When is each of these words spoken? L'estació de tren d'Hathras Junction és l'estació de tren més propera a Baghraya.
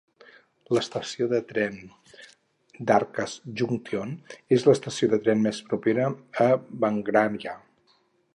L'estació 0.75 1.25
de 1.33 1.41
tren 1.51 1.75
d'Hathras 2.91 3.35
Junction 3.61 4.17
és 4.59 4.67
l'estació 4.71 5.11
de 5.13 5.21
tren 5.27 5.45
més 5.45 5.61
propera 5.69 6.11
a 6.49 6.51
Baghraya. 6.87 7.57